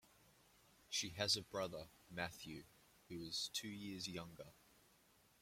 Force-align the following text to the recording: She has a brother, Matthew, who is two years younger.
She 0.89 1.09
has 1.09 1.37
a 1.37 1.43
brother, 1.43 1.85
Matthew, 2.09 2.63
who 3.07 3.21
is 3.21 3.51
two 3.53 3.69
years 3.69 4.07
younger. 4.07 4.51